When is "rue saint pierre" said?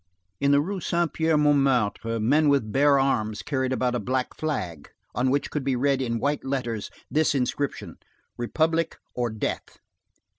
0.61-1.37